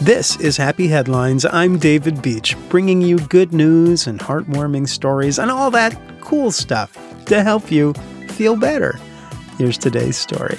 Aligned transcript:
This 0.00 0.36
is 0.40 0.56
Happy 0.56 0.88
Headlines. 0.88 1.44
I'm 1.44 1.78
David 1.78 2.22
Beach, 2.22 2.56
bringing 2.70 3.02
you 3.02 3.18
good 3.18 3.52
news 3.52 4.06
and 4.06 4.18
heartwarming 4.18 4.88
stories 4.88 5.38
and 5.38 5.50
all 5.50 5.70
that 5.72 5.94
cool 6.22 6.50
stuff 6.50 6.96
to 7.26 7.42
help 7.42 7.70
you 7.70 7.92
feel 8.28 8.56
better. 8.56 8.98
Here's 9.58 9.76
today's 9.76 10.16
story. 10.16 10.58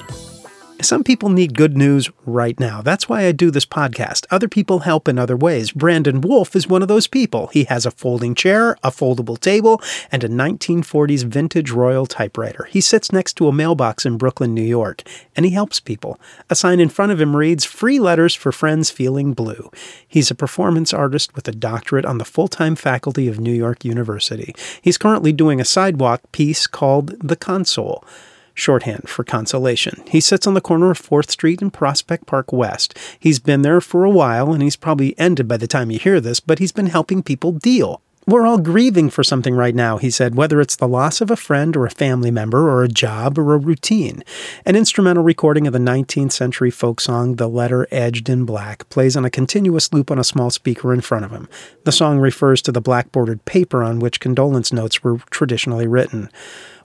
Some 0.81 1.03
people 1.03 1.29
need 1.29 1.55
good 1.55 1.77
news 1.77 2.09
right 2.25 2.59
now. 2.59 2.81
That's 2.81 3.07
why 3.07 3.25
I 3.25 3.31
do 3.31 3.51
this 3.51 3.67
podcast. 3.67 4.25
Other 4.31 4.47
people 4.47 4.79
help 4.79 5.07
in 5.07 5.19
other 5.19 5.37
ways. 5.37 5.71
Brandon 5.71 6.21
Woolf 6.21 6.55
is 6.55 6.67
one 6.67 6.81
of 6.81 6.87
those 6.87 7.07
people. 7.07 7.47
He 7.47 7.65
has 7.65 7.85
a 7.85 7.91
folding 7.91 8.33
chair, 8.33 8.75
a 8.83 8.89
foldable 8.89 9.39
table, 9.39 9.79
and 10.11 10.23
a 10.23 10.29
1940s 10.29 11.23
vintage 11.23 11.69
Royal 11.69 12.07
typewriter. 12.07 12.67
He 12.69 12.81
sits 12.81 13.11
next 13.11 13.33
to 13.33 13.47
a 13.47 13.53
mailbox 13.53 14.05
in 14.05 14.17
Brooklyn, 14.17 14.55
New 14.55 14.63
York, 14.63 15.03
and 15.35 15.45
he 15.45 15.51
helps 15.51 15.79
people. 15.79 16.19
A 16.49 16.55
sign 16.55 16.79
in 16.79 16.89
front 16.89 17.11
of 17.11 17.21
him 17.21 17.35
reads 17.35 17.63
Free 17.63 17.99
Letters 17.99 18.33
for 18.33 18.51
Friends 18.51 18.89
Feeling 18.89 19.33
Blue. 19.33 19.69
He's 20.07 20.31
a 20.31 20.35
performance 20.35 20.93
artist 20.93 21.35
with 21.35 21.47
a 21.47 21.53
doctorate 21.53 22.05
on 22.05 22.17
the 22.17 22.25
full 22.25 22.47
time 22.47 22.75
faculty 22.75 23.27
of 23.27 23.39
New 23.39 23.53
York 23.53 23.85
University. 23.85 24.55
He's 24.81 24.97
currently 24.97 25.31
doing 25.31 25.61
a 25.61 25.65
sidewalk 25.65 26.21
piece 26.31 26.65
called 26.65 27.15
The 27.19 27.35
Console 27.35 28.03
shorthand 28.61 29.09
for 29.09 29.23
consolation. 29.23 30.03
He 30.07 30.21
sits 30.21 30.45
on 30.45 30.53
the 30.53 30.61
corner 30.61 30.91
of 30.91 31.01
4th 31.01 31.31
Street 31.31 31.61
and 31.61 31.73
Prospect 31.73 32.27
Park 32.27 32.53
West. 32.53 32.97
He's 33.19 33.39
been 33.39 33.63
there 33.63 33.81
for 33.81 34.05
a 34.05 34.09
while, 34.09 34.53
and 34.53 34.61
he's 34.61 34.75
probably 34.75 35.17
ended 35.17 35.47
by 35.47 35.57
the 35.57 35.67
time 35.67 35.89
you 35.89 35.97
hear 35.99 36.21
this, 36.21 36.39
but 36.39 36.59
he's 36.59 36.71
been 36.71 36.85
helping 36.87 37.23
people 37.23 37.51
deal. 37.51 38.01
We're 38.31 38.47
all 38.47 38.59
grieving 38.59 39.09
for 39.09 39.25
something 39.25 39.55
right 39.55 39.75
now, 39.75 39.97
he 39.97 40.09
said, 40.09 40.35
whether 40.35 40.61
it's 40.61 40.77
the 40.77 40.87
loss 40.87 41.19
of 41.19 41.29
a 41.29 41.35
friend 41.35 41.75
or 41.75 41.85
a 41.85 41.91
family 41.91 42.31
member 42.31 42.69
or 42.69 42.81
a 42.81 42.87
job 42.87 43.37
or 43.37 43.53
a 43.53 43.57
routine. 43.57 44.23
An 44.65 44.77
instrumental 44.77 45.21
recording 45.21 45.67
of 45.67 45.73
the 45.73 45.79
19th 45.79 46.31
century 46.31 46.71
folk 46.71 47.01
song, 47.01 47.35
The 47.35 47.49
Letter 47.49 47.89
Edged 47.91 48.29
in 48.29 48.45
Black, 48.45 48.87
plays 48.87 49.17
on 49.17 49.25
a 49.25 49.29
continuous 49.29 49.91
loop 49.91 50.09
on 50.09 50.17
a 50.17 50.23
small 50.23 50.49
speaker 50.49 50.93
in 50.93 51.01
front 51.01 51.25
of 51.25 51.31
him. 51.31 51.49
The 51.83 51.91
song 51.91 52.19
refers 52.19 52.61
to 52.61 52.71
the 52.71 52.79
black 52.79 53.11
bordered 53.11 53.43
paper 53.43 53.83
on 53.83 53.99
which 53.99 54.21
condolence 54.21 54.71
notes 54.71 55.03
were 55.03 55.17
traditionally 55.29 55.85
written. 55.85 56.29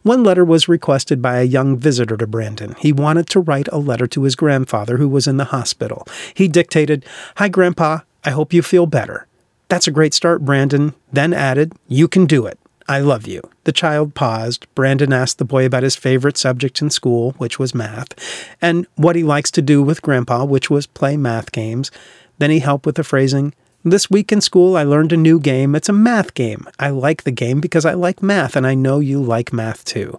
One 0.02 0.24
letter 0.24 0.44
was 0.44 0.66
requested 0.66 1.22
by 1.22 1.38
a 1.38 1.44
young 1.44 1.76
visitor 1.76 2.16
to 2.16 2.26
Brandon. 2.26 2.74
He 2.80 2.92
wanted 2.92 3.28
to 3.28 3.38
write 3.38 3.68
a 3.70 3.78
letter 3.78 4.08
to 4.08 4.24
his 4.24 4.34
grandfather 4.34 4.96
who 4.96 5.08
was 5.08 5.28
in 5.28 5.36
the 5.36 5.44
hospital. 5.44 6.08
He 6.34 6.48
dictated, 6.48 7.04
Hi, 7.36 7.48
Grandpa, 7.48 8.00
I 8.24 8.30
hope 8.30 8.52
you 8.52 8.62
feel 8.62 8.86
better. 8.86 9.28
That's 9.68 9.88
a 9.88 9.92
great 9.92 10.14
start, 10.14 10.44
Brandon, 10.44 10.94
then 11.12 11.32
added, 11.32 11.72
You 11.88 12.08
can 12.08 12.26
do 12.26 12.46
it. 12.46 12.58
I 12.88 13.00
love 13.00 13.26
you. 13.26 13.42
The 13.64 13.72
child 13.72 14.14
paused. 14.14 14.66
Brandon 14.76 15.12
asked 15.12 15.38
the 15.38 15.44
boy 15.44 15.66
about 15.66 15.82
his 15.82 15.96
favorite 15.96 16.36
subject 16.36 16.80
in 16.80 16.90
school, 16.90 17.32
which 17.32 17.58
was 17.58 17.74
math, 17.74 18.14
and 18.62 18.86
what 18.94 19.16
he 19.16 19.24
likes 19.24 19.50
to 19.52 19.62
do 19.62 19.82
with 19.82 20.02
Grandpa, 20.02 20.44
which 20.44 20.70
was 20.70 20.86
play 20.86 21.16
math 21.16 21.50
games. 21.50 21.90
Then 22.38 22.50
he 22.50 22.60
helped 22.60 22.86
with 22.86 22.94
the 22.94 23.02
phrasing, 23.02 23.54
this 23.86 24.10
week 24.10 24.32
in 24.32 24.40
school, 24.40 24.76
I 24.76 24.82
learned 24.82 25.12
a 25.12 25.16
new 25.16 25.38
game. 25.38 25.76
It's 25.76 25.88
a 25.88 25.92
math 25.92 26.34
game. 26.34 26.66
I 26.76 26.90
like 26.90 27.22
the 27.22 27.30
game 27.30 27.60
because 27.60 27.84
I 27.84 27.94
like 27.94 28.20
math, 28.20 28.56
and 28.56 28.66
I 28.66 28.74
know 28.74 28.98
you 28.98 29.22
like 29.22 29.52
math 29.52 29.84
too. 29.84 30.18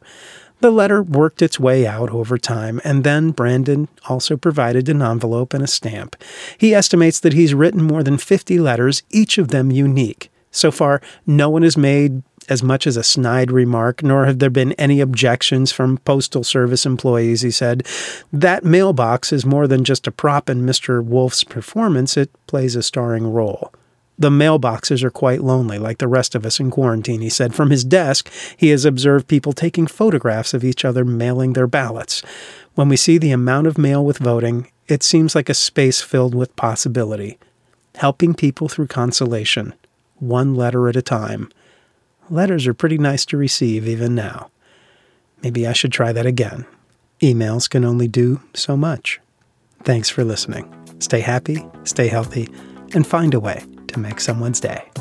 The 0.60 0.72
letter 0.72 1.04
worked 1.04 1.42
its 1.42 1.60
way 1.60 1.86
out 1.86 2.10
over 2.10 2.38
time, 2.38 2.82
and 2.84 3.04
then 3.04 3.32
Brandon 3.32 3.88
also 4.10 4.38
provided 4.38 4.90
an 4.90 5.02
envelope 5.02 5.54
and 5.54 5.64
a 5.64 5.68
stamp. 5.68 6.16
He 6.58 6.74
estimates 6.74 7.20
that 7.20 7.34
he's 7.34 7.54
written 7.54 7.84
more 7.84 8.02
than 8.02 8.18
50 8.18 8.60
letters, 8.60 9.04
each 9.12 9.38
of 9.38 9.50
them 9.50 9.72
unique. 9.72 10.32
So 10.50 10.72
far, 10.72 11.02
no 11.28 11.50
one 11.50 11.62
has 11.62 11.78
made 11.78 12.24
as 12.50 12.64
much 12.64 12.88
as 12.88 12.98
a 12.98 13.04
snide 13.04 13.52
remark, 13.52 14.02
nor 14.02 14.26
have 14.26 14.40
there 14.40 14.50
been 14.50 14.72
any 14.74 15.00
objections 15.00 15.72
from 15.72 15.98
Postal 16.00 16.44
Service 16.44 16.86
employees, 16.86 17.42
he 17.42 17.52
said. 17.52 17.86
That 18.32 18.64
mailbox 18.64 19.32
is 19.32 19.46
more 19.46 19.68
than 19.68 19.84
just 19.84 20.08
a 20.08 20.12
prop 20.12 20.50
in 20.50 20.66
Mr. 20.66 21.04
Woolf's 21.04 21.44
performance, 21.44 22.18
it 22.18 22.32
plays 22.48 22.76
a 22.76 22.82
starring 22.82 23.32
role. 23.32 23.72
The 24.20 24.30
mailboxes 24.30 25.04
are 25.04 25.12
quite 25.12 25.44
lonely, 25.44 25.78
like 25.78 26.00
the 26.00 26.08
rest 26.08 26.34
of 26.34 26.46
us 26.46 26.60
in 26.60 26.72
quarantine, 26.72 27.22
he 27.22 27.30
said. 27.30 27.54
From 27.54 27.70
his 27.70 27.84
desk, 27.84 28.32
he 28.56 28.70
has 28.70 28.84
observed 28.84 29.28
people 29.28 29.54
taking 29.54 29.86
photographs 29.86 30.56
of 30.56 30.64
each 30.64 30.84
other 30.84 31.06
mailing 31.06 31.54
their 31.54 31.68
ballots. 31.68 32.24
When 32.74 32.90
we 32.90 32.98
see 32.98 33.18
the 33.18 33.32
amount 33.32 33.68
of 33.68 33.78
mail 33.78 34.04
with 34.04 34.18
voting, 34.18 34.72
it 34.88 35.04
seems 35.04 35.36
like 35.36 35.50
a 35.50 35.54
space 35.54 36.02
filled 36.02 36.34
with 36.34 36.56
possibility. 36.56 37.38
Helping 37.96 38.34
people 38.34 38.68
through 38.68 38.88
consolation, 38.88 39.76
one 40.16 40.56
letter 40.56 40.90
at 40.90 40.96
a 40.96 41.02
time. 41.02 41.50
Letters 42.30 42.66
are 42.66 42.74
pretty 42.74 42.98
nice 42.98 43.26
to 43.28 43.38
receive 43.38 43.88
even 43.88 44.16
now. 44.16 44.50
Maybe 45.44 45.68
I 45.68 45.74
should 45.74 45.92
try 45.92 46.12
that 46.12 46.26
again. 46.26 46.66
Emails 47.22 47.70
can 47.70 47.86
only 47.86 48.08
do 48.08 48.42
so 48.56 48.76
much. 48.76 49.20
Thanks 49.84 50.10
for 50.10 50.24
listening. 50.24 50.72
Stay 51.00 51.20
happy, 51.20 51.64
stay 51.84 52.08
healthy, 52.08 52.50
and 52.94 53.06
find 53.06 53.34
a 53.34 53.40
way 53.40 53.64
to 53.98 54.10
make 54.10 54.20
someone's 54.20 54.60
day. 54.60 54.97